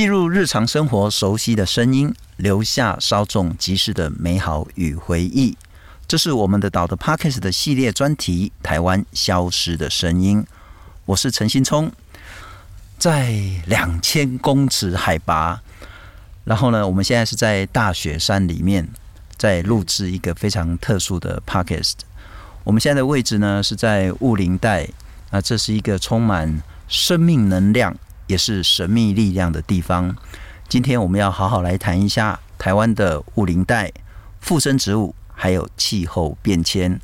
[0.00, 5.54] 记录日常生活熟悉的声音，留下稍纵即逝的美好与回忆。
[6.08, 10.42] 这是我们的岛的 Podcast 的系列专题《台湾消失的声音》。
[11.04, 11.92] 我是陈新聪，
[12.96, 15.60] 在两千公尺海拔，
[16.44, 18.88] 然后呢，我们现在是在大雪山里面，
[19.36, 21.96] 在录制一个非常特殊的 Podcast。
[22.64, 24.88] 我们现在的位置呢是在雾林带，
[25.30, 27.94] 那这是一个充满生命能量，
[28.30, 30.16] 也是神秘力量的地方。
[30.68, 33.92] 今天我们要好好来谈一下台湾的雾林带、
[34.40, 37.00] 附生植物，还有气候变迁。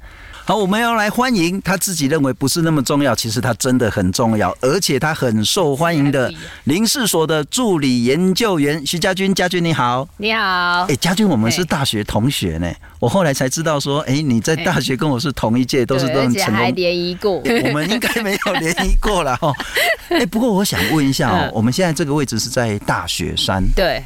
[0.48, 6.32] 好，我们要来欢迎他自己认为不是那么重要，其实他真的很重要，而且他很受欢迎的
[6.64, 9.34] 林氏所的助理研究员徐家君。
[9.34, 10.86] 家君你好，你好。
[10.88, 12.72] 哎，家君，我们是大学同学呢。
[13.00, 17.38] 我后来才知道说，哎，你在大学跟我是同一届，都是都很成功，还联谊过。
[17.38, 19.52] 我们应该没有联谊过了哈。
[20.10, 23.64] 哎，不过我想问一下哦，我们现在这个位置是在大雪山。
[23.74, 24.00] 对。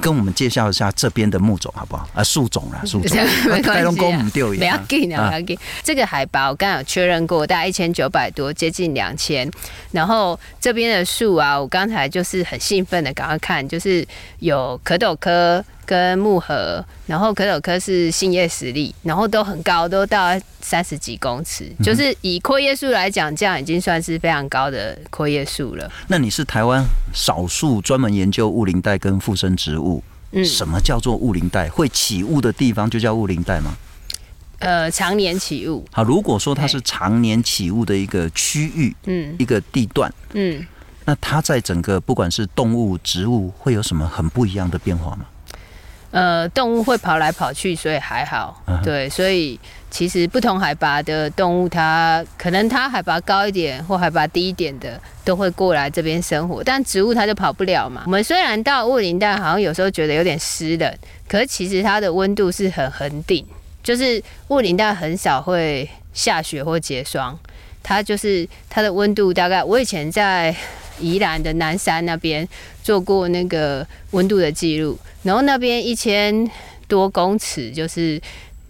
[0.00, 2.08] 跟我们介绍一下这边的木种好不好？
[2.14, 3.16] 啊，树种啦， 树种。
[3.48, 3.92] 没关系、啊。
[4.32, 5.58] 不要紧，不要紧。
[5.82, 9.50] 这个海拔我刚刚有确认过，大概一千九百多，接近两千。
[9.92, 14.06] 然后这边的树啊，我刚才就是很兴奋的，赶快看，就是
[14.40, 15.64] 有壳斗科。
[15.86, 21.64] 跟木荷，然后壳斗科是新叶实力，然后都很高，都到三十几公尺。
[21.78, 25.90] 嗯、就是以阔叶树来讲，这样已经算是非常高的阔叶树了。
[26.08, 30.02] 那你是台湾少数专门研究雾林带跟附生植物？
[30.32, 31.68] 嗯，什么叫做雾林带？
[31.68, 33.76] 会起雾的地方就叫雾林带吗？
[34.60, 35.84] 呃，常年起雾。
[35.92, 40.64] 好，如果说它是常年起雾的一个区域，嗯，一个地段，嗯，
[41.04, 45.26] 那它在整个不管是动物、植物，会有什么很不一样的变化吗？
[46.14, 48.62] 呃，动物会跑来跑去，所以还好。
[48.84, 49.58] 对，所以
[49.90, 56.62] 其实不同海拔的动物，它可能它海拔高一点或海拔低一点的，都会过来这边生活。
[56.62, 58.02] 但植物它就跑不了嘛。
[58.06, 60.96] 我们虽然到雾林带，好像有时候觉得有点湿冷，
[61.28, 63.44] 可是其实它的温度是很恒定，
[63.82, 67.36] 就是雾林带很少会下雪或结霜。
[67.82, 70.54] 它就是它的温度大概，我以前在
[71.00, 72.46] 宜兰的南山那边
[72.82, 74.98] 做过那个温度的记录。
[75.22, 76.50] 然后那边一千
[76.86, 78.20] 多公尺，就是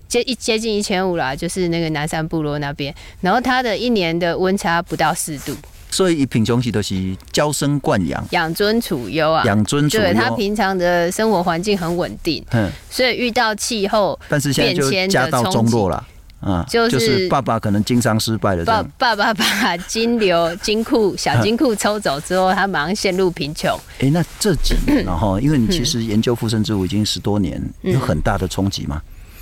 [0.07, 2.95] 接一接近一千五啦，就是那个南山部落那边。
[3.21, 5.57] 然后它的一年的温差不到四度，
[5.91, 10.03] 所以平常时都是娇生惯养，养尊处优啊，养尊处优。
[10.05, 14.19] 对，它平常的生活环境很稳定，嗯，所以遇到气候
[14.55, 16.07] 变迁的冲击了。
[16.45, 18.65] 啊，就是爸爸可能经商失败了。
[18.67, 23.75] 爸爸爸把金流 金库小金库抽走之后，他马上陷入贫穷。
[23.99, 29.01] 哎，那这几年然后， 因为你其实研究附生之物已经十多年，有很大的冲击吗。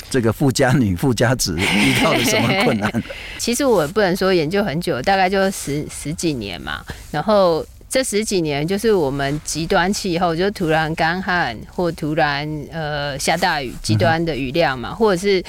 [0.08, 3.02] 这个富家女、富家子遇到了什么困难？
[3.36, 6.84] 其实我不能说研究很久，大概就十十几年嘛。
[7.10, 15.42] 然后这十几年就是我们极端气候，就突然干旱或突然呃下大雨，极端的雨量嘛，或者是。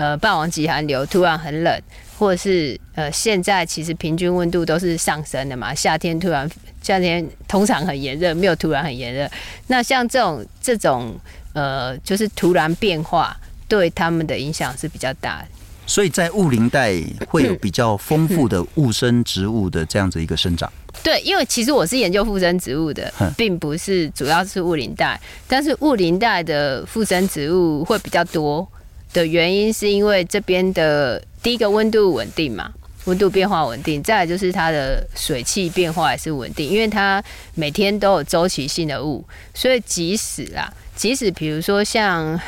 [0.00, 1.82] 呃，霸王级寒流突然很冷，
[2.18, 5.74] 或者是呃，现在其实平均温度都是上升的嘛。
[5.74, 6.50] 夏天突然，
[6.80, 9.30] 夏天通常很炎热，没有突然很炎热。
[9.66, 11.14] 那像这种这种
[11.52, 13.36] 呃，就是突然变化，
[13.68, 15.48] 对他们的影响是比较大的。
[15.86, 16.94] 所以在雾林带
[17.28, 20.72] 会有比较丰富的雾生植物的这样子一个生长。
[21.04, 28.66] 对，因为其实我是研究附生植物的，并不是主要是雾林带，但是雾林带的附生植物会比较多。
[29.12, 32.72] 的原因是因为这边的第一个温度稳定嘛，
[33.06, 37.22] 温度变化稳定，再来就是它的水汽变化也是稳定，因为它
[37.54, 42.38] 每天都有周期性的雾，所以即使啊，即使比如说像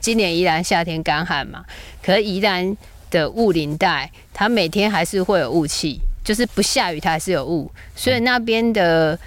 [0.00, 1.64] 今年宜兰夏天干旱嘛，
[2.02, 2.76] 可是宜兰
[3.10, 9.18] 的雾林带它每天还是会有雾气，就是不下雨它还是有雾，所以那边的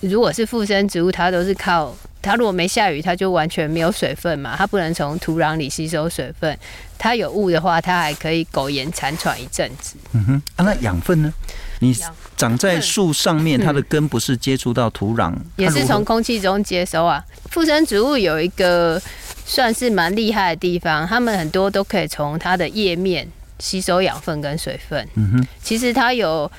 [0.00, 1.96] 如果是附生植物，它都是靠。
[2.26, 6.58] 它如果没下雨，它就完全没有水分嘛，它不能从土壤里吸收水分。
[6.98, 9.96] 它有雾的话，它还可以苟延残喘一阵子。
[10.12, 11.32] 嗯哼，啊，那养分呢？
[11.78, 11.94] 你
[12.36, 17.24] 长在树上面，它的根不是接触到土壤，也是从空气中接收啊。
[17.50, 19.00] 附生植物有一个
[19.44, 23.28] 算是蛮厉害的地方，它们很多都可以从它的叶面
[23.58, 25.06] 吸收养分跟水分。
[25.14, 26.50] 嗯哼，其实它有。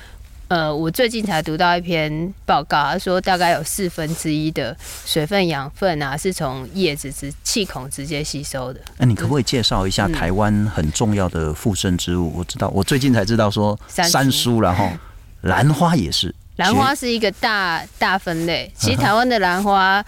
[0.49, 8.79] 呃，我最近才读到一篇报告，他说大概有四分之一的水分、养分啊，是从叶子直气孔直接吸收的。
[8.97, 12.31] 那、啊、你可不可以介绍一下台湾很重要的附生植物？
[12.31, 14.89] 嗯、我知道，我最近才知道说山苏，然后
[15.41, 16.33] 兰花也是。
[16.55, 20.03] 兰花是一个大大分类， 其实台湾的兰花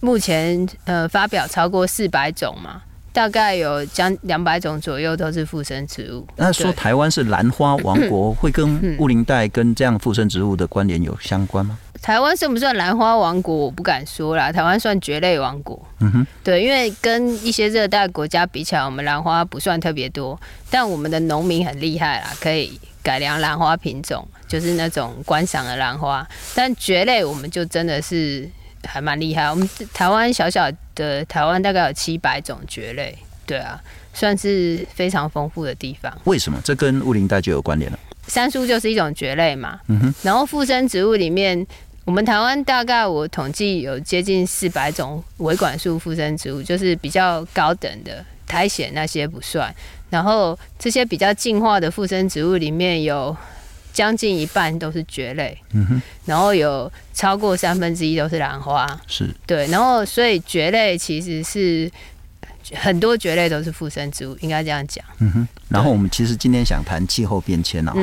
[0.00, 2.82] 目前呃发表超过四百种嘛。
[3.14, 6.26] 大概有将两百种左右都是附生植物。
[6.34, 11.78] 那说台湾是兰花王国，会跟雾林带跟这样附生植物的关联有相关吗？
[12.02, 13.54] 台湾算不算兰花王国？
[13.54, 15.80] 我不敢说啦，台湾算蕨类王国。
[16.00, 20.38] 嗯哼，对，因为跟一些热带国家比起来，我们兰花不算特别多，
[20.68, 26.26] 但我们的农民很厉害啦，可以改良兰花品种，就是那种观赏的兰花。
[26.52, 28.50] 但蕨类我们就真的是
[28.86, 33.16] 还蛮厉害，我们台湾小小的台湾大概有七百种蕨类，
[33.46, 33.80] 对啊，
[34.12, 36.12] 算是非常丰富的地方。
[36.24, 36.60] 为什么？
[36.64, 37.98] 这跟雾林带就有关联了。
[38.26, 41.66] 三叔就是一种蕨类嘛，嗯哼，然后附生植物里面。
[42.06, 49.74] 我们台湾大概我统计有接近四百种维管束附生植物，就是比较高等的苔藓那些不算。
[50.10, 53.34] 然后这些比较进化的附生植物里面有
[53.94, 59.66] 将近一半都是蕨类，嗯哼，然后有超过三分之一都是兰花，是对。
[59.68, 61.90] 然后所以蕨类其实是。
[62.76, 65.04] 很多蕨类都是附生植物，应该这样讲。
[65.18, 65.48] 嗯哼。
[65.68, 68.00] 然后我们其实今天想谈气候变迁，然后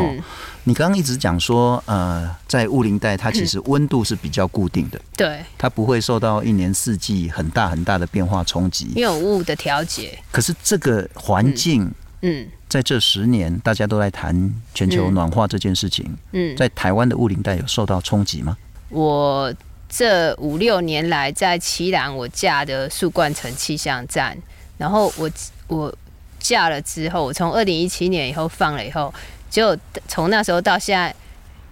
[0.65, 10.15] 你刚刚一直讲说，呃，在雾林带它其实温度是比较固定的，对，它不会受到一年四季很大很大的变化冲击，因为有雾的调节。
[10.31, 11.91] 可是这个环境，
[12.21, 18.57] 嗯，在这十年大家都在谈全球暖化这件事情，嗯，在台湾的雾林带有受到冲击吗？
[18.87, 19.53] 我
[19.89, 24.37] 这五六年来在奇兰，我架的树冠层气象站。
[24.77, 25.29] 然后我
[25.67, 25.93] 我
[26.39, 29.13] 架了之后，我从二零一七年以后放了以后，
[29.49, 29.77] 就
[30.07, 31.13] 从那时候到现在，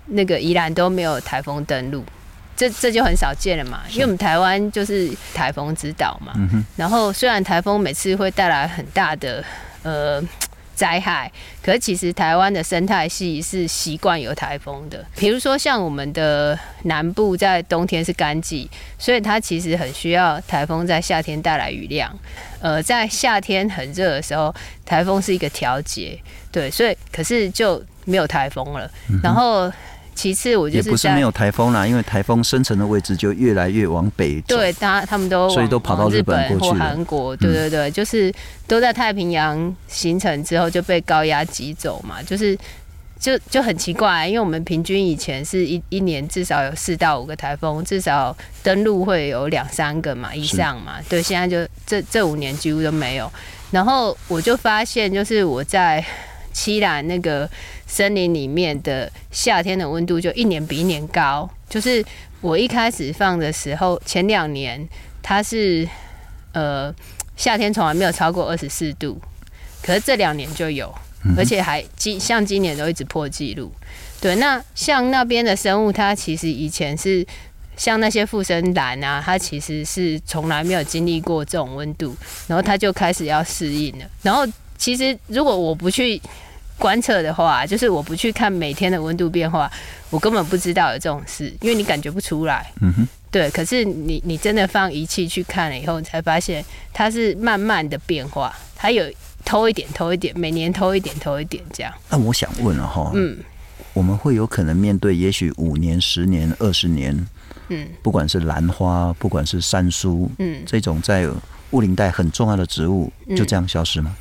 [0.07, 2.03] 那个宜兰都没有台风登陆，
[2.57, 3.83] 这这就很少见了嘛。
[3.91, 6.33] 因为我们台湾就是台风之岛嘛。
[6.75, 9.41] 然后虽然台风每次会带来很大的
[9.83, 10.21] 呃。
[10.79, 11.29] 灾害，
[11.61, 15.05] 可是其实台湾的生态系是习惯有台风的。
[15.17, 22.17] 比如说像我们的南部，在冬天是干季，所以它其实很需要台风在夏天带来雨量。
[22.61, 24.55] 呃，在夏天很热的时候，
[24.85, 26.17] 台风是一个调节，
[26.49, 28.89] 对，所以可是就没有台风了。
[29.21, 29.69] 然后。
[30.19, 34.41] 其次，我就是也不是没有台风啦，因为台风生成的位置就越来越往北。
[34.41, 37.33] 对，他他们都所以都跑到日本过去了，韩国。
[37.37, 38.29] 对对对，就是
[38.67, 42.53] 都在太平洋形成之后就被高压挤走嘛，就是
[43.17, 50.95] 就就很奇怪，因为我们平均以前是一一年至少有四到五个台风，至少登陆会有两三个嘛以上嘛。
[51.07, 53.31] 对，现在就这这五年几乎都没有。
[53.71, 56.03] 然后我就发现，就是我在。
[56.59, 57.49] 栖兰那个
[57.87, 62.03] 森林里面的夏天的温度就一年比一年高，就是
[62.41, 64.85] 我一开始放的时候，前两年
[65.21, 65.87] 它是
[66.51, 66.93] 呃
[67.37, 69.17] 夏天从来没有超过二十四度，
[69.81, 70.93] 可是这两年就有，
[71.37, 73.71] 而且还今像今年都一直破纪录。
[74.19, 77.25] 对，那像那边的生物，它其实以前是
[77.77, 82.13] 像那些附生兰啊，它其实是从来没有经历过这种温度，
[82.47, 84.45] 然后它就开始要适应了，然后。
[84.79, 86.21] 其实，如果我不去
[86.79, 89.69] 观测的话，就是我不去看每天的温度变化，
[90.09, 92.71] 我根本不知道有这种事，因为你感觉不出来。
[92.81, 93.07] 嗯哼。
[93.31, 99.03] 对，可是你你真的放仪器去看了以后，你才发现它是慢慢的变化，它有
[99.45, 101.93] 偷一点偷一点，每年偷一点偷一点这样。
[102.09, 103.37] 那我想问了哈，嗯，
[103.93, 107.27] 我们会有可能面对也许五年、十年、二十年，
[107.67, 111.29] 嗯，不管是兰花，不管是杉树，嗯，这种在
[111.69, 114.15] 雾林带很重要的植物，就这样消失吗？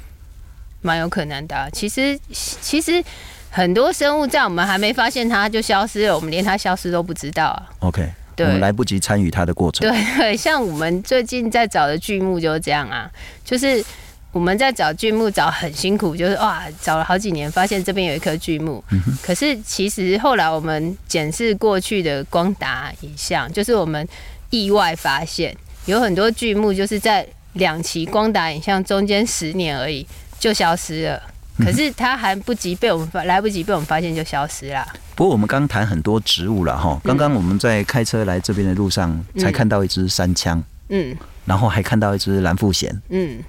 [0.81, 1.69] 蛮有可能的啊。
[1.71, 3.03] 其实，其实
[3.51, 7.63] 很多生物在我们还没发现它就消失了，我们连它消失都不知道啊。
[7.81, 9.89] OK，对，我们来不及参与它的过程。
[9.89, 13.11] 对对， 像我们最近在找的巨木就是这样啊，
[13.45, 13.83] 就是
[14.31, 18.85] 我们在找巨木找很辛苦，就是哇，找了好几年，发现这边有一颗巨木。
[18.91, 19.19] 嗯哼。
[19.23, 24.07] 可是其实后来我们检视过去的光达影像，就是我们
[24.51, 25.57] 意外发现
[25.87, 30.07] 有很多巨木就是在两期光达影像中间十年而已。
[30.39, 31.23] 就消失了，
[31.59, 34.87] 可是它还不及被我们发，来不及被我们发现就消失了。
[35.15, 43.43] 不过我们刚谈很多植物了哈，刚刚我们在开车来这边的路上才看到一只山枪，嗯，然后还看到一只蓝腹鹇，嗯，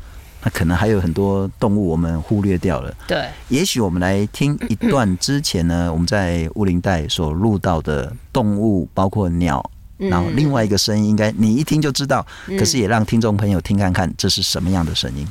[0.44, 2.92] 那可能还有很多动物我们忽略掉了。
[3.08, 9.64] 对，也许我们来听一段之前呢，我们在雾林带所录到的动物，包括鸟，
[9.98, 12.26] 然后另外一个声音，应该你一听就知道，
[12.58, 15.28] 可是也让听众朋友听看看这是什么样的声音。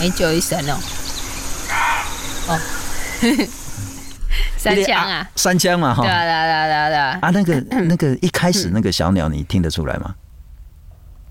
[0.00, 0.78] 哎，就一声哦，
[2.48, 2.58] 哦，
[4.56, 10.14] 山羌啊，三枪嘛，哈，对啊，对啊，对啊，对啊，啊，那个 那个一开始那个小鸟，你听得出来吗？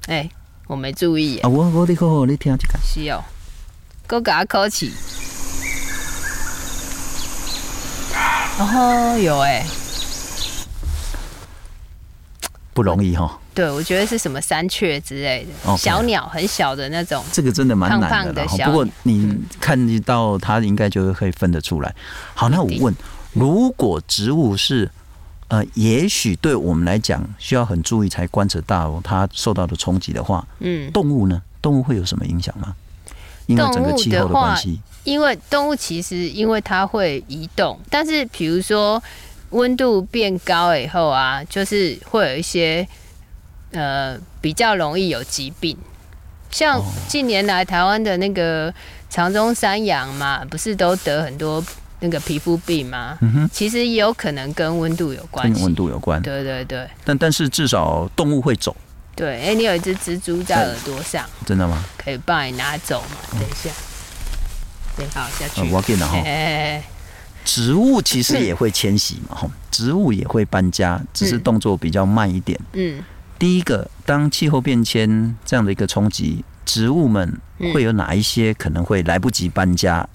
[0.08, 0.30] 哎，
[0.68, 3.24] 我没注意啊，我我你好好，你听下去看，是哦，
[4.06, 4.94] 哥给他口气，
[8.60, 9.66] 哦，有哎，
[12.74, 13.39] 不容易哈。
[13.54, 17.24] 对，我觉得是什么山雀之类的 Okay 小鸟，很小的那种。
[17.32, 18.66] 这个真的蛮难的，胖胖的小。
[18.66, 21.94] 不过你看到它，应该就可以分得出来。
[22.34, 22.96] 好，那我问，
[23.34, 24.90] 如果植物是
[25.50, 31.42] 呃，也许对我们来讲需要很注意才观测到它受到的冲击的话，嗯，动物呢？
[31.62, 32.76] 动物会有什么影响吗？
[33.48, 34.80] 因为整个气候的关系。
[35.04, 39.02] 因为动物其实因为它会移动，但是比如说
[39.50, 42.88] 温度变高以后啊，就是会有一些
[43.72, 45.78] 呃比较容易有疾病，
[46.50, 48.74] 像近年来台湾的那个
[49.10, 51.64] 长鬃山羊嘛，不是都得很多
[52.00, 53.18] 那个皮肤病吗？
[53.22, 56.22] 嗯哼，其实也有可能跟温度有关系，跟温度有关。
[56.22, 56.88] 对对对。
[57.04, 58.76] 但但是至少动物会走。
[59.16, 61.84] 对，哎、欸，你有一只蜘蛛在耳朵上，真的吗？
[61.98, 63.18] 可以帮你拿走嘛？
[63.32, 63.70] 等一下，
[64.96, 65.70] 对，好下去。
[65.70, 66.24] 我给拿哈。
[67.44, 72.58] 植物其实也会迁徙嘛，哈，植物也会搬家，只是动作比较慢一点。
[72.74, 73.04] 嗯。
[73.40, 77.40] 第一个，当气候变迁这样的一个冲击，植物们
[77.74, 80.08] 会有哪一些可能会来不及搬家？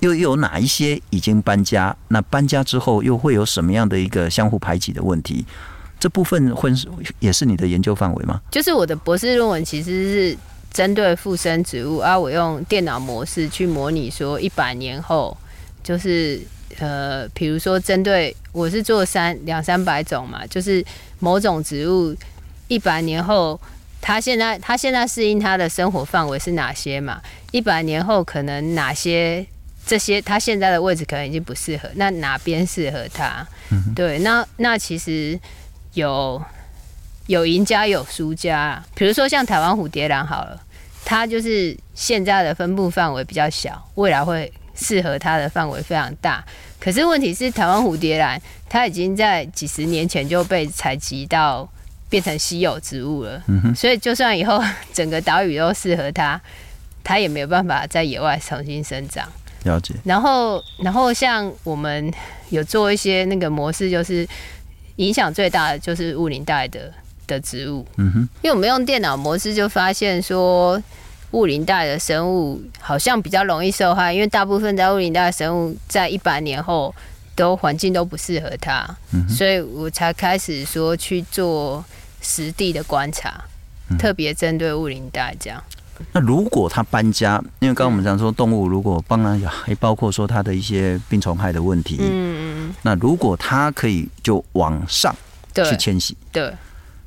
[0.00, 1.96] 又有哪一些已经搬家？
[2.08, 5.46] 那搬家之后又会有什么样的一个相互排挤的问题？
[6.00, 6.72] 这部分会
[7.20, 8.40] 也是你的研究范围吗？
[8.50, 10.36] 就是我的博士论文其实是
[10.72, 15.36] 针对附生植物啊，我用电脑模式去模拟说一百年后，
[15.84, 16.40] 就是
[16.80, 20.84] 呃，比如说针对我是做三两三百种嘛，就是
[21.20, 22.12] 某种植物
[22.68, 23.60] 一百年后，
[24.00, 27.20] 他现在他现在适应他的生活范围是哪些嘛？
[27.50, 29.46] 一百年后可能哪些
[29.86, 33.46] 这些他现在的位置可能已经不适合，那哪边适合他？
[33.70, 33.94] 嗯。
[33.94, 35.38] 对，那那其实。
[35.94, 36.42] 有
[37.26, 40.58] 有赢家有输家，比如说像台湾蝴蝶兰好了，
[41.04, 46.42] 它就是现在的分布范围比较小，未来会适合它的范围非常大。
[46.80, 48.40] 可是问题是，台湾蝴蝶兰
[48.70, 51.68] 它已经在几十年前就被采集到
[52.12, 56.38] 变成稀有植物了，嗯、哼所以就算以后 整个岛屿都适合它，
[57.02, 59.26] 它也没有办法在野外重新生长。
[59.64, 59.94] 了解。
[60.04, 62.12] 然后，然后像我们
[62.50, 64.28] 有做一些那个模式，就是。
[64.96, 66.92] 影响最大的就是雾林带的
[67.26, 70.80] 的植物，嗯哼，因为我们用电脑模式就发现说，
[71.30, 76.94] 雾林带的生物好像比较容易受害，因为大部分在雾林带的生物在一百年后
[77.34, 81.82] 都环境都不适合它，嗯，所以我才开始说去做
[82.22, 83.44] 实地的观察，
[83.90, 85.62] 嗯、特别针对雾林带这样。
[86.12, 91.98] 那如果它搬家，因为刚刚我们讲说动物如果帮它，还包括说它的一些病虫害的问题。
[92.00, 92.74] 嗯嗯。
[92.82, 95.14] 那如果它可以就往上
[95.54, 96.52] 去迁徙，对。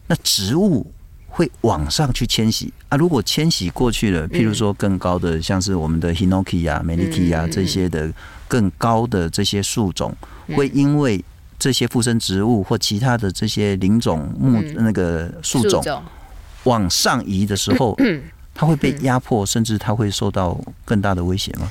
[0.08, 0.86] 那植物
[1.28, 2.96] 会往上去迁徙啊？
[2.96, 8.10] 如果迁徙过去了，譬如说更高的，像是我们的 Hinoki 啊、美丽缇啊这些的
[8.48, 10.16] 更高的这些树种，
[10.56, 11.22] 会因为
[11.60, 16.04] 这些附生植物或其他的这些林种木那个树种
[16.64, 17.96] 往上移的时候。
[18.58, 21.70] 它会被压迫，甚至它会受到更大的威胁吗？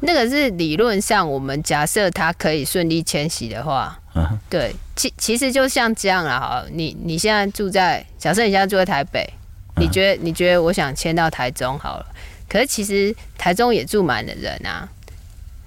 [0.00, 6.64] 那个是理论上，我们假设它可以顺利迁徙的话，嗯，对，其其实就像这样了哈。
[6.72, 9.28] 你你现在住在，假设你现在住在台北，
[9.76, 12.06] 你觉得你觉得我想迁到台中好了，
[12.48, 14.88] 可是其实台中也住满了人啊，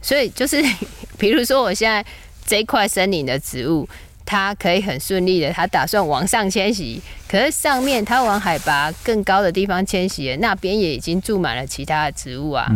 [0.01, 0.59] 所以就是
[1.19, 2.03] 比如说我现在
[2.48, 3.88] 这一块森林的植物。
[4.30, 12.70] 它可以很顺利的，它打算往上迁徙，可是上面它往海拔更高的地方迁徙，那边也已经住满了其他的植物啊。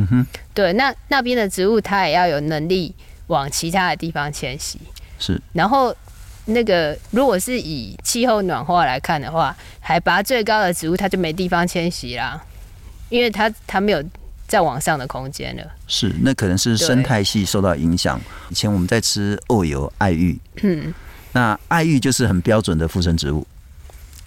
[0.54, 2.96] 对，那那边的植物它也要有能力
[3.28, 4.80] 往其他的地方迁徙。
[5.20, 5.94] 是，然后
[6.46, 12.42] 那个如果是以气候暖化来看的话，海拔最高的植物它就没地方迁徙啦，
[13.10, 14.02] 因为它它没有
[14.52, 15.64] 再往上的空间了。
[15.88, 18.20] 是，那可能是生态系受到影响。
[18.50, 20.38] 以前我们在吃沤油爱玉。
[20.62, 20.94] 嗯。
[21.32, 23.48] 那爱玉就是很标准的附生植物，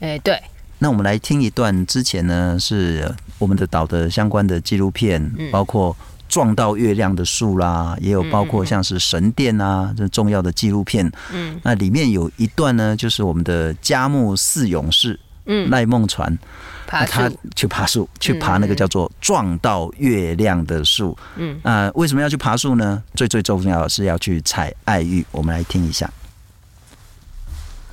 [0.01, 0.43] 哎、欸，对。
[0.79, 5.95] 那我们来听一段之前呢，是我们的岛的相关的纪录片，嗯、包括
[6.27, 11.13] 撞到月亮的树啦，也有包括像是神殿啊这重要的纪录片。
[11.35, 16.39] 嗯，那里面有一段呢，就是我们的佳木四勇士，嗯，赖梦传，
[16.87, 21.17] 爬他去爬树，去爬那个叫做撞到月亮的树。
[21.37, 23.03] 嗯，啊，为什么要去爬树呢？
[23.15, 25.25] 最最重要的是要去采爱玉。
[25.31, 26.11] 我们来听一下。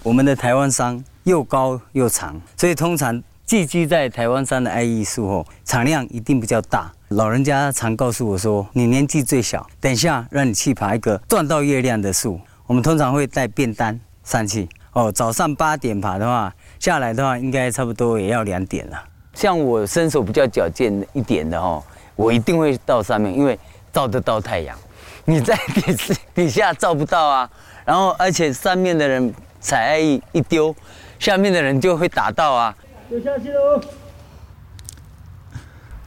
[0.04, 6.92] 我们的台湾山又高又长，所以通常寄居在台湾山的爱玉树后，产量一定比较大。
[7.10, 14.68] 老人家常告诉我说：“你年纪最小，等一下让你去爬一个撞到月亮的树。”我们通常会带便当上去。
[14.94, 19.02] 哦，早上八点爬的话，下来的话应该差不多也要两点了。
[19.34, 21.82] 像我身手比较矫健一点的哦，
[22.18, 23.58] 我一定会到上面，因为
[23.94, 24.78] 照得到太阳。
[25.24, 27.50] 你在底底下照不到啊。
[27.86, 29.34] 然后而且上面的人。
[29.64, 30.76] 踩一一丢，
[31.20, 32.76] 下面的人就会打到啊！
[33.12, 33.80] 就下去喽。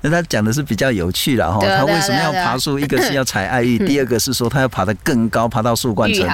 [0.05, 2.79] 那他讲的是比较有趣了哈，他为什么要爬树？
[2.79, 6.29] 一个是要采爱玉， 第二个是说他要爬得更高，爬到树冠层。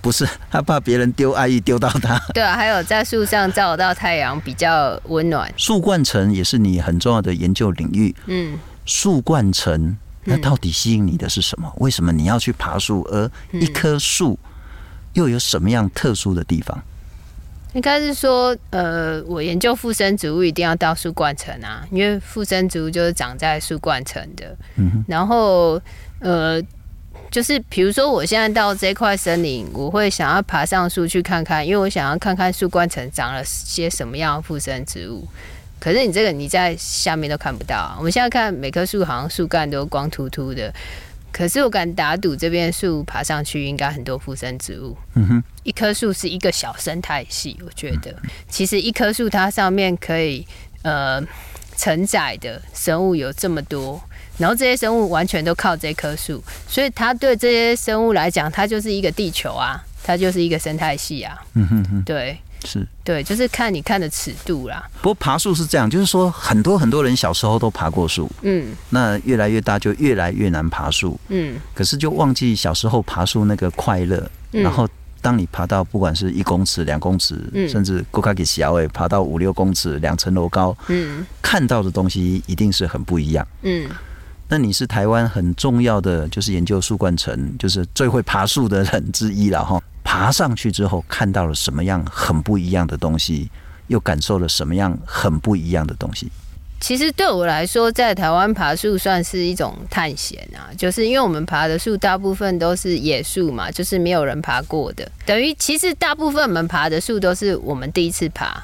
[0.00, 2.18] 不是，他怕别人丢爱玉丢到他。
[2.32, 5.52] 对啊，还有在树上照到太阳比较温暖。
[5.58, 8.16] 树冠层也是你很重要的研究领域。
[8.24, 11.70] 嗯，树冠层那到底吸引你的是什么？
[11.76, 13.02] 为什么你要去爬树？
[13.10, 14.38] 而一棵树
[15.12, 16.82] 又有什么样特殊的地方？
[17.72, 24.56] 应该是说，呃，我研究附生植物一定要到树冠层啊，因为附生植物就是长在树冠层的。
[24.76, 25.80] 嗯，然后，
[26.18, 26.60] 呃，
[27.30, 35.24] 就是比如说，我现在到这块森林，我会想要爬上树去看看，因为我想要看看树冠层长了些什么样的附生植物。
[35.78, 37.94] 可是你这个你在下面都看不到啊。
[37.96, 40.72] 我们现在看每棵树，好像树干都光秃秃的。
[41.32, 44.96] 可是我敢打赌，这边树爬上去应该很多附生植物。
[45.14, 48.14] 嗯哼，一棵树是一个小生态系，我觉得
[48.48, 50.46] 其实一棵树它上面可以
[50.82, 51.22] 呃
[51.76, 54.02] 承载的生物有这么多，
[54.38, 61.40] 然后这些生物完全都靠这棵树，所以它对这些生物来讲，它就是一个地球啊，它就是一个生态系啊。
[61.54, 62.38] 嗯哼哼，对。
[62.64, 62.86] 是。
[63.04, 64.88] 对，就是看你看的尺度啦。
[65.02, 74.30] 不过爬树是这样，就是说很多很多人小时候都爬过树，嗯，那越来越大就越来越难爬树，嗯，可是就忘记小时候爬树那个快乐。
[74.52, 74.88] 嗯、然后
[75.20, 83.88] 当你爬到不管是一公尺、两公尺，嗯、甚至高卡给小诶，爬到五六公尺、两层楼高，嗯，看到的东西一定是很不一样，嗯。
[84.52, 89.80] 那你是台湾很重要的，就是研究树冠层，就是最会爬树的人之一了哈。
[90.02, 93.48] 爬上去之后，看到了什么样很不一样的东西，
[93.86, 96.28] 又感受了什么样很不一样的东西？
[96.80, 108.60] 其实对我来说，在台湾爬树算是一种探险啊，就是因为我们爬的树大部分都是野树嘛，就是没有人爬过的，等于其实大部分我们爬的树都是我们第一次爬，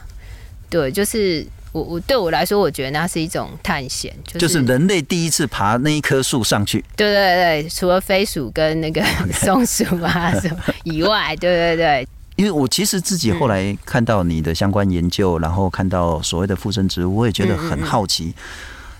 [0.68, 1.46] 对，就是。
[1.76, 6.82] 我我对我来说，我觉得那是一种探险，就是，就是人类第一次爬那一棵树上去。
[6.96, 12.08] 对对对，除了飞鼠跟那个 松鼠啊什么以外，对对对。
[12.36, 18.34] 因为我其实自己后来看到你的相关研究，嗯、然后看到所谓的附生植物，我也觉得很好奇，嗯嗯嗯，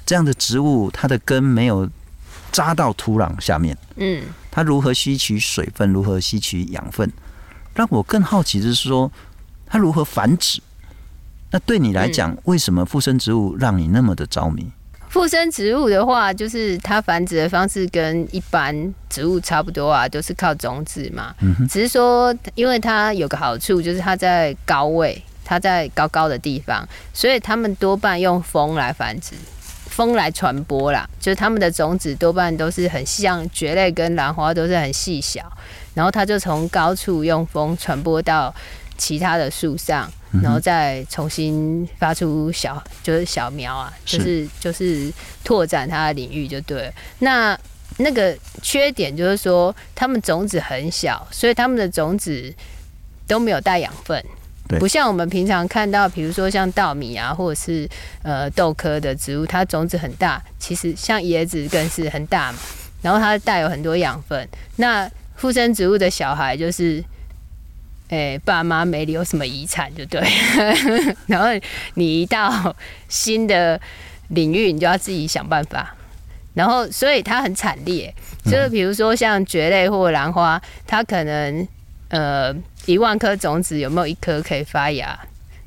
[0.05, 1.89] 这样的植物它的根没有
[2.53, 7.11] 扎到土壤下面，嗯，它如何吸取水分，如何吸取养分？
[7.75, 9.11] 让我更好奇的是说，
[9.67, 10.61] 它如何繁殖？
[11.51, 14.71] 那对你来讲，为什么附生植物让你那么的着迷？
[15.09, 21.35] 附生植物的话，就是它繁殖的方式跟一般植物差不多啊，都是靠种子嘛。
[21.71, 29.35] 只是说，因为它有个好处，就是它在高位，它在高高的地方，所以它们多半用风来繁殖，
[29.87, 31.09] 风来传播啦。
[31.19, 35.51] 就是它们的种子多半都是很像蕨类跟兰花，都是很细小，
[35.95, 38.55] 然后它就从高处用风传播到
[38.97, 40.11] 其他的树上。
[40.43, 45.11] 然后再重新发出小，就是小苗啊，就是就是
[45.43, 46.93] 拓展它的领域就对了。
[47.21, 47.59] 那
[47.97, 52.53] 那个缺点就是说，它们种子很小，所以它们的种子
[53.27, 54.23] 都没有带养分，
[54.79, 57.89] 不像我们平常看到，比如说像稻米啊，或者是
[58.23, 60.43] 呃豆科的植物，它种子很大。
[60.59, 62.59] 其实像椰子更是很大嘛，
[63.01, 64.47] 然后它带有很多养分。
[64.75, 67.03] 那附生植物的小孩就是。
[68.09, 70.21] 哎、欸，爸妈没留什么遗产，就对。
[71.27, 71.49] 然后
[71.95, 72.75] 你一到
[73.09, 73.81] 新的
[74.29, 75.95] 领域，你就要自己想办法。
[76.55, 78.15] 然后，所以它很惨烈。
[78.45, 81.67] 就是比如说像蕨类或兰花，它可能
[82.09, 85.19] 呃一万颗种子有没有一颗可以发芽？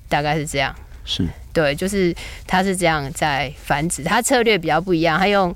[0.07, 0.73] 大概是这样。
[1.03, 1.27] 是。
[1.51, 2.15] 对，就是
[2.47, 4.01] 它是这样在繁殖。
[4.01, 5.53] 它策略比较不一样，它用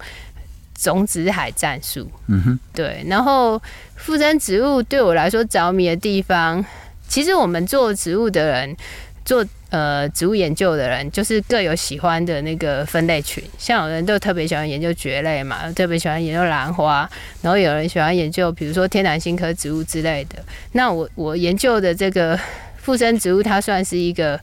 [0.76, 2.10] 种子海战术。
[2.28, 2.60] 嗯哼。
[2.74, 3.62] 对，然后。
[3.96, 6.66] 附生植物对我来说着迷的地方，
[7.08, 8.76] 其实我们做植物的人，
[9.24, 13.42] 做呃植物研究的人，就是各有喜欢的那个分类群。
[13.58, 17.10] 像有人都特别喜欢研究蕨类嘛，特别喜欢研究兰花，
[17.42, 20.44] 然后有人喜欢研究，比如说天南星科植物之类的。
[20.74, 22.38] 那我我研究的这个
[22.76, 24.38] 附生植物，它算是一个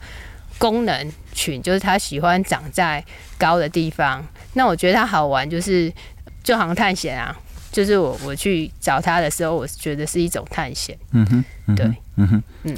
[0.56, 3.04] 功能群，就是它喜欢长在
[3.36, 4.26] 高的地方。
[4.54, 5.92] 那我觉得它好玩，就是
[6.42, 7.36] 就好像探险啊。
[7.72, 10.98] 就是我我去找他的时候，我觉得是一种探险。
[11.12, 12.76] 嗯哼，对，嗯哼，嗯。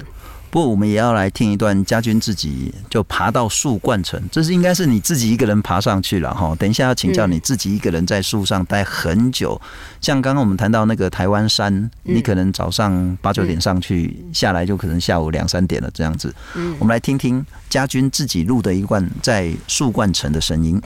[0.50, 6.54] 不过我们也要来听一段家军自己就爬到树冠层，这是应该是你自己一个人爬上去了哈。
[6.56, 9.68] 等一下要请教你自己一个人在树上待很久，嗯、
[10.02, 16.34] 像刚刚我们谈到那个台湾山，嗯、你可能早上八九点上去，嗯、下来就可能下午两三点了这样子。
[16.54, 20.78] 嗯，我们来听听家军自己录的一段在树冠层的声音。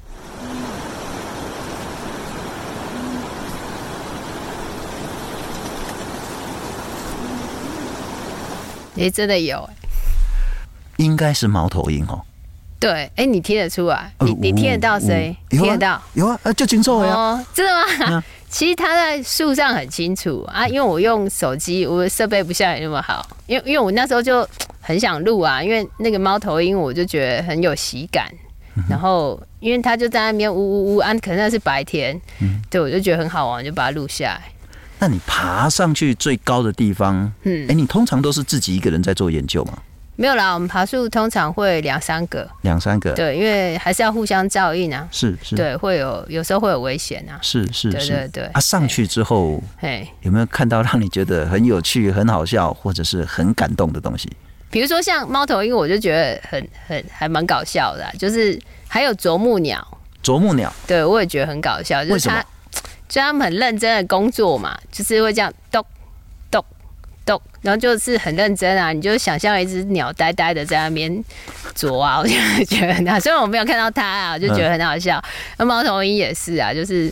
[9.00, 9.68] 哎，真的有，
[10.96, 12.20] 应该是猫头鹰哦。
[12.78, 14.12] 对，哎、欸，你听得出来？
[14.20, 15.36] 你你听得到声音？
[15.50, 16.02] 听得到？
[16.14, 17.14] 有啊，就清楚呀。
[17.14, 18.22] 哦，真的吗？
[18.48, 23.26] 其实它在树上很清楚啊，因为我用手机，我的设备不像你那么好。
[23.46, 24.48] 因为因为我那时候就
[24.80, 28.30] 很想录啊，因为那个猫头鹰我就觉得很有喜感。
[28.90, 32.18] 然后因为它就在那边呜呜呜啊，可能那是白天，
[32.68, 34.42] 对，我就觉得很好玩，就把它录下来。
[34.98, 39.78] 那你爬上去最高的地方，嗯，哎，你通常都是自己一个人在做研究吗？
[40.18, 45.06] 没有啦，我们爬树通常会两三个，两三个，对，因为还是要互相照应啊。
[45.10, 47.36] 是是，对，会有有时候会有危险啊。
[47.42, 48.44] 是是是，对对对。
[48.54, 54.30] 啊，上去之后，哎，有没有看到让你觉得很有趣、很好笑，或者是很感动的东西？
[54.70, 59.86] 比如说像猫头鹰，我就觉得很很还蛮搞笑的，就是还有啄木鸟。
[60.22, 62.42] 啄木鸟，对我也觉得很搞笑，就是他，
[63.08, 65.84] 就他们很认真的工作嘛，就是会这样咚
[67.24, 67.40] 咚。
[67.62, 71.24] 然后就是很认真啊，你就想象一只鸟呆呆的在那边
[71.74, 72.32] 啄啊， 我就
[72.64, 73.18] 觉得很好。
[73.18, 75.20] 虽然我没有看到它啊，我就觉得很好笑。
[75.58, 77.10] 那猫头鹰也是啊，就是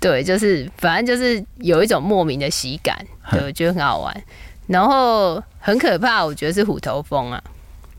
[0.00, 2.98] 对，就是反正就是有一种莫名的喜感，
[3.30, 4.22] 对，我觉得很好玩。
[4.66, 7.40] 然后很可怕，我觉得是虎头蜂啊。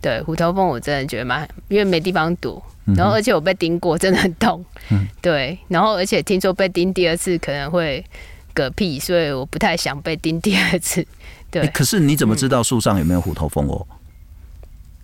[0.08, 2.64] 对，虎头蜂我真的觉得蛮，因为没地方躲。
[2.96, 4.64] 然后而且我被叮过，真的很痛。
[4.90, 8.02] 嗯 对，然后而且听说被叮第二次可能会
[8.56, 11.06] 嗝屁，所以我不太想被叮第二次。
[11.52, 13.98] 对、欸，可是你怎么知道树上有没有虎头蜂哦、嗯？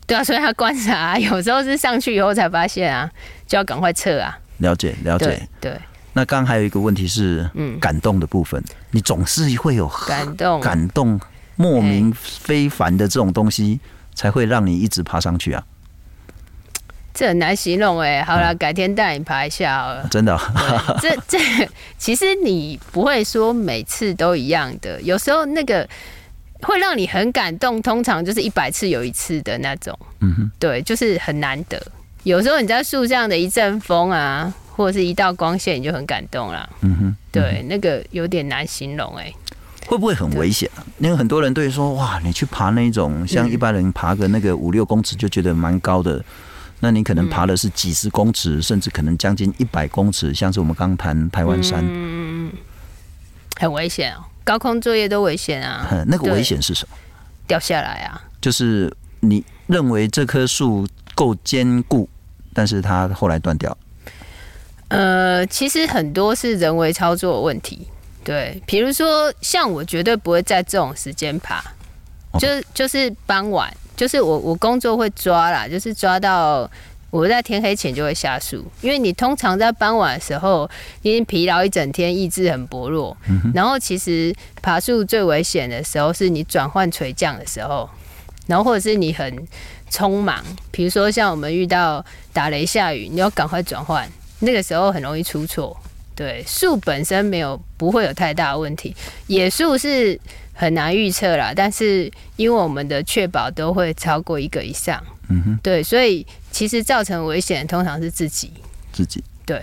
[0.08, 3.12] 对啊，所以他观察、啊，有时候是上去以后才发现啊，
[3.46, 4.40] 就要赶快撤啊。
[4.60, 5.26] 了解，了解。
[5.60, 5.72] 对。
[5.72, 5.78] 对
[6.16, 11.20] 那刚刚还有一个问题是，嗯，感动的部分，嗯、你总是会有感动、感动、
[11.56, 13.80] 莫名非凡的这种东西，
[14.14, 15.64] 才会让你一直爬上去啊。
[17.14, 20.02] 这很难形容哎、欸，好了，改天带你爬一下好了。
[20.04, 21.38] 嗯、真的、哦，这 这
[21.98, 25.88] 其实你不会说每次都一样的，有时候那个
[26.62, 29.96] 会让你很感动，通常就是一百次有一次的那种。
[30.22, 31.80] 嗯哼，对，就是很难得。
[32.24, 36.68] 有时候你在树上的一阵风啊，或者是一道光线，你就很感动了。
[36.82, 39.36] 嗯哼，对，那个有点难形容哎、欸。
[39.88, 40.70] 会不会很危险？
[41.00, 46.24] 因为很多人对说，哇，你去爬那种像一般人爬个那个五六公尺就觉得蛮高的。
[46.80, 52.52] 那你可能爬的是几十公尺，嗯、甚至可能将近一百公尺，像是我们刚谈台湾山，嗯，
[53.58, 55.88] 很危险哦，高空作业都危险啊。
[56.08, 56.98] 那个危险是什么？
[57.48, 58.22] 掉下来啊。
[58.42, 62.10] 就是你认为这棵树够坚固，
[62.54, 63.78] 但是它后来断掉。
[64.90, 67.88] 呃，其实很多是人为操作的问题。
[68.24, 71.64] 对，比如说像我绝对不会在这种时间爬，
[72.40, 73.72] 就就是傍晚。
[73.96, 76.70] 就是我我工作会抓啦，就是抓到
[77.12, 80.68] 我在天黑前就会下树，因为你通常在傍晚的时候，
[81.04, 83.16] 因为疲劳一整天，意志很薄弱。
[83.54, 84.34] 然后其实
[84.64, 87.88] 爬树最危险的时候是你转换垂降的时候，
[88.48, 89.48] 然后或者是你很
[89.92, 94.10] 匆忙，比如说像我们遇到打雷下雨，你要赶快转换，
[94.40, 95.78] 那个时候很容易出错。
[96.16, 98.96] 对，树本身没有不会有太大的问题，
[99.28, 100.20] 野树是。
[100.56, 108.54] 很难预测啦，但是因为我们的确保都会超过一个以上，嗯哼，对，所以其实造成危险通常是自己，
[108.92, 109.60] 自己，对，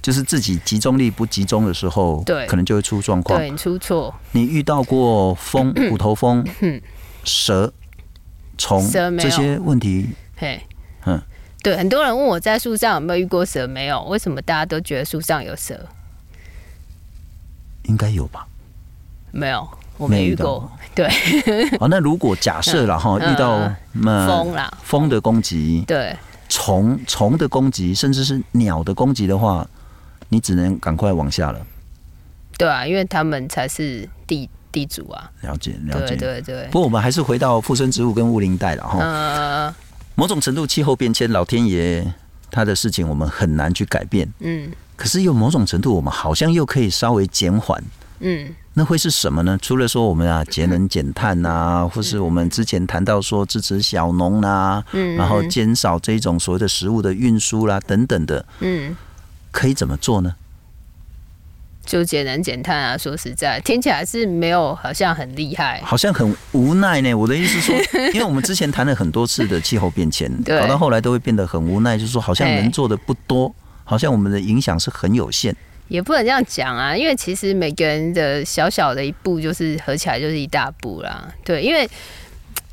[0.00, 4.14] 就是自己集中力不集中的时候，对，可能就会出状况，对，出错。
[4.30, 6.46] 你遇到过风、 虎头蜂、
[7.24, 7.72] 蛇、
[8.56, 10.10] 虫这些问题？
[10.36, 10.60] 嘿，
[11.04, 11.20] 嗯，
[11.68, 14.02] 对，很多人问我在树上有没有遇过蛇，没有？
[14.04, 15.78] 为什么大家都觉得树上有蛇？
[17.84, 18.46] 应该有吧？
[19.30, 19.68] 没有。
[19.98, 21.08] 我没遇过，对。
[21.80, 26.16] 好， 那如果假设了哈，遇到风啦，风的攻击，对，
[26.48, 29.68] 虫虫的攻击，甚至是鸟的攻击的话，
[30.28, 31.66] 你只能赶快往下了。
[32.56, 35.28] 对啊，因为他们才是地地主啊。
[35.40, 36.64] 了解，了解，对对对。
[36.66, 39.00] 不过我们还是回到附生植物跟雾林带了哈。
[39.00, 39.74] 呃，
[40.18, 42.12] 某种程度气候变迁，老天爷
[42.50, 44.28] 他的事情我们很难去改变。
[44.40, 44.68] 嗯。
[44.96, 47.80] 可是有某种程度，我们好像又可以稍微减缓。
[48.18, 48.52] 嗯。
[48.74, 49.56] 那会是什么呢？
[49.62, 58.96] 除了说我们啊节能减碳啊，或是我们之前谈到说支持小农啊，嗯，然后减少这种所谓的食物的运输啦等等的，嗯，
[59.52, 60.34] 可以怎么做呢？
[61.88, 62.98] 就节能减碳啊！
[62.98, 67.14] 说实在，听起来是没有，好像很厉害，好像很无奈呢。
[67.14, 73.52] 我的意思是说，因为我们之前谈了很多次的气候变迁， 搞到后来都会变得很无奈，就是说好像能做的不多，
[73.84, 75.56] 好像我们的影响是很有限。
[75.88, 81.26] 也不能这样讲啊，因为其实每个人的小小的一步，就是合起来就是一大步啦。
[81.42, 81.88] 对，因为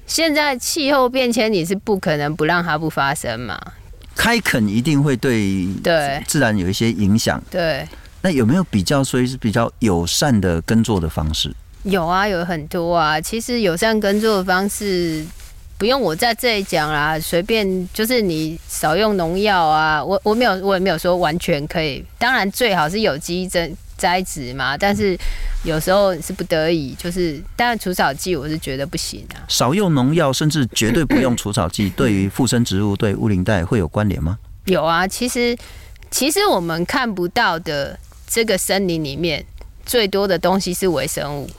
[0.06, 3.58] 现在气候变迁，你是不可能不让它不发生嘛。
[4.14, 7.42] 开垦一定会对对自然有一些影响。
[7.50, 7.88] 对，
[8.26, 11.54] 那有没有比较所以是比较友善的耕作的方式？
[11.84, 13.22] 有啊，有很多啊。
[13.22, 15.24] 其实友善耕作的方式，
[15.78, 20.04] 不用我在这里讲啦，随便就是你少用农药啊。
[20.04, 22.04] 我我没有，我也没有说完全可以。
[22.18, 25.16] 当然最好是有机增栽植嘛，但是
[25.64, 29.46] 有时候是不得已，就是当然除草剂我是觉得不行啊。
[29.48, 34.40] 少用农药，甚至绝对不用除草剂， 对于附生植物、对乌林带会有关联吗？
[34.66, 35.56] 有啊，其实
[36.10, 37.96] 其实我们看不到的
[38.28, 39.46] 这个森林里面，
[39.86, 41.50] 最多的东西是微生物。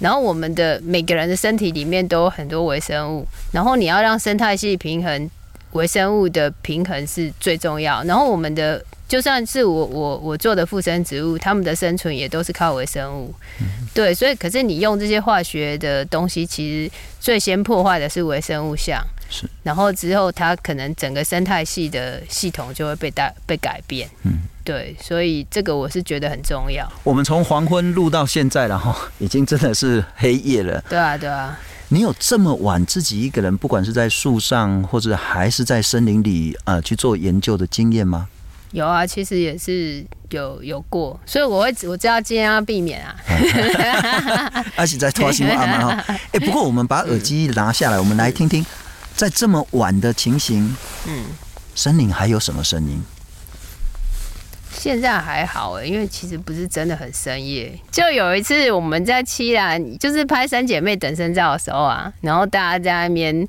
[0.00, 5.30] 然后我们的每个人的身体里面都有很多微生物，然后你要让生态系平衡，
[5.72, 8.02] 微生物的平衡是最重要。
[8.02, 13.32] 然后我们的就算是我我我做的附生植物，它们的生存也都是靠微生物。
[13.94, 19.00] 对，所以可是你用这些化学的东西，其实最先破坏的是微生物相。
[19.30, 24.10] 是，然后之后它可能整个生态系的系统就会被带被改变。
[24.24, 24.40] 嗯。
[24.64, 26.90] 对，所以这个我是觉得很重要。
[27.02, 30.82] 我们从黄昏录到现在了哈，已经真的是黑夜了。
[30.88, 31.58] 对啊，对啊。
[31.88, 38.28] 你有这么晚自己一个人，不管是在树上或者还是在森林里呃去做研究的经验吗？
[38.70, 43.14] 有啊，其实也是有有过，所以我会我知道尽量要避免啊。
[44.74, 46.04] 而且在拖新闻嘛哈。
[46.32, 48.64] 哎，不过我们把耳机拿下来，我们来听听，
[49.14, 50.74] 在这么晚的情形，
[51.06, 51.26] 嗯，
[51.74, 53.02] 森林还有什么声音？
[54.72, 57.72] 现在还好哎，因为其实不是真的很深夜。
[57.90, 63.46] 就有一次我们在七兰，就是拍三姐妹等身照的时候啊，然后大家在那边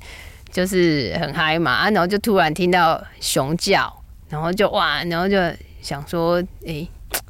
[0.52, 3.92] 就是很嗨嘛，啊，然后就突然听到熊叫，
[4.28, 5.36] 然后就哇，然后就
[5.82, 6.86] 想说，哎、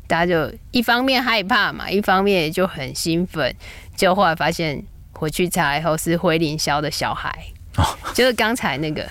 [0.06, 3.54] 大家就一方面害怕嘛，一方面就很兴奋，
[3.96, 7.32] 就后来发现回去查以后是灰林鸮的小孩。
[8.12, 9.04] 就是刚才那个，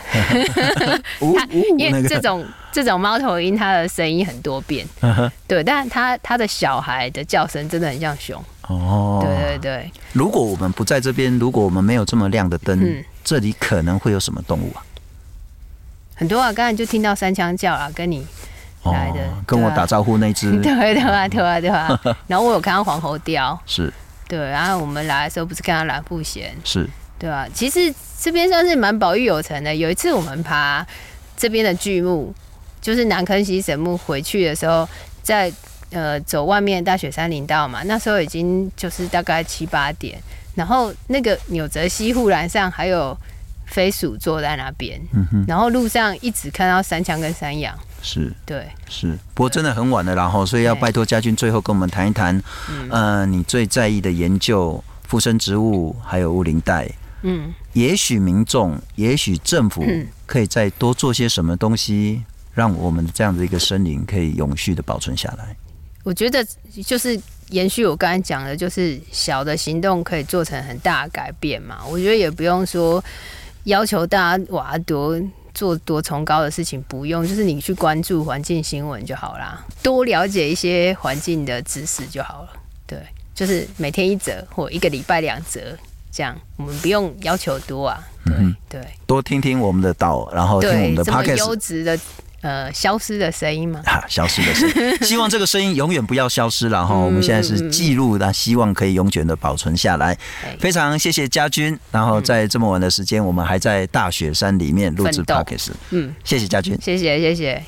[1.35, 1.45] 它
[1.77, 4.87] 因为这种这种猫头鹰，它的声音很多变，
[5.47, 8.41] 对，但它它的小孩的叫声真的很像熊。
[8.69, 9.91] 哦，对对对。
[10.13, 14.81] 如果我们不在这边，如果我们没有这么亮的灯，这里可能会有什么动物啊？
[16.15, 18.25] 很多啊，刚才就听到三枪叫了，跟你
[18.85, 21.99] 来的，跟我打招呼那只，对对啊对啊对啊。
[22.27, 23.91] 然后我有看到黄喉貂，是，
[24.29, 26.89] 对，然后我们来的时候不是看到蓝腹鹇，是。
[27.23, 27.79] 对啊，其实
[28.19, 29.73] 这边算是蛮保育有成的。
[29.73, 30.85] 有一次我们爬
[31.37, 32.33] 这边的巨木，
[32.81, 34.85] 就是南坑溪神木，回去的时候
[35.21, 35.49] 在
[35.91, 40.21] 呃走外面大雪山林道嘛，那时候已经就是大概七八点，
[40.53, 43.17] 然后那个纽泽西护栏上还有
[43.67, 52.37] 飞鼠坐在那边，嗯哼，然后路上一直看到山羌跟山羊，是，对，是，不过真的很晚了，然后所以要拜托嘉君最后跟我们谈一谈，
[52.69, 56.91] 嗯、呃，你最在意的研究附生植物还有雾林带。
[57.23, 59.83] 嗯，也许民众，也许政府
[60.25, 65.55] 可以再多做些什么东西，让我们这样的一个森林可以永续的保存下来。
[66.03, 66.45] 我觉得
[66.85, 71.79] 就是延续我刚才讲的，就是小的行动可以做成很大的改变嘛。
[71.89, 73.01] 我觉得也不用说
[73.63, 75.17] 要求大家哇多
[75.53, 82.49] 做多崇高的事情，不用，就是你去关注环境新闻就好啦，多了解一些环境的知识就好了。
[82.85, 82.99] 对，
[83.33, 85.77] 就是每天一则或一个礼拜两则。
[86.13, 87.99] 这样，我们不用要求多啊。
[88.23, 91.99] 对、嗯、对，多听听我们的岛，然后听我们的 podcast 优质的
[92.41, 93.81] 呃消失的声音吗。
[93.85, 96.69] 啊，消失的声音， 希望这个声音永远不要消失。
[96.69, 100.15] 然后我们现在是记录，那希望可以永远的保存下来。
[100.59, 105.71] 非常谢谢家军，然后在这么晚的时间，我们还在大雪山里面录制 podcast。
[105.89, 107.63] 嗯，谢谢家军，谢谢谢谢。